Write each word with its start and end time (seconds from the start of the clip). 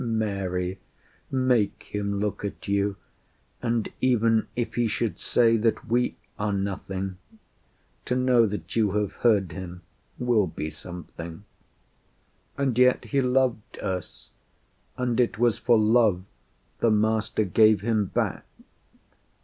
Mary, 0.03 0.79
make 1.29 1.83
him 1.93 2.19
look 2.19 2.43
at 2.43 2.67
you; 2.67 2.95
And 3.61 3.87
even 4.01 4.47
if 4.55 4.73
he 4.73 4.87
should 4.87 5.19
say 5.19 5.57
that 5.57 5.87
we 5.87 6.17
are 6.39 6.51
nothing, 6.51 7.19
To 8.05 8.15
know 8.15 8.47
that 8.47 8.75
you 8.75 8.93
have 8.93 9.11
heard 9.17 9.51
him 9.51 9.83
will 10.17 10.47
be 10.47 10.71
something. 10.71 11.43
And 12.57 12.79
yet 12.79 13.05
he 13.05 13.21
loved 13.21 13.77
us, 13.77 14.31
and 14.97 15.19
it 15.19 15.37
was 15.37 15.59
for 15.59 15.77
love 15.77 16.23
The 16.79 16.89
Master 16.89 17.43
gave 17.43 17.81
him 17.81 18.05
back. 18.07 18.45